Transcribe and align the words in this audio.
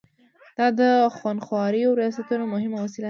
دا 0.57 0.67
د 0.79 0.81
خونخوارو 1.15 1.97
ریاستونو 1.99 2.43
مهمه 2.53 2.77
وسیله 2.81 2.95
ده. 2.97 2.99